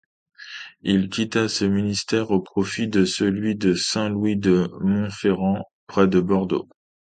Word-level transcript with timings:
Il 0.81 1.09
quitta 1.09 1.47
ce 1.47 1.63
ministère 1.63 2.31
au 2.31 2.41
profit 2.41 2.87
de 2.87 3.05
celui 3.05 3.55
de 3.55 3.75
Saint-Louis-de-Montferrand 3.75 5.65
près 5.85 6.07
de 6.07 6.19
Bordeaux. 6.19 6.67